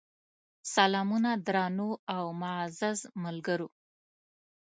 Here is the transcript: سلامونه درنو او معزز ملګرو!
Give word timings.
سلامونه 0.75 1.31
درنو 1.47 1.89
او 2.15 2.25
معزز 2.41 2.99
ملګرو! 3.23 3.67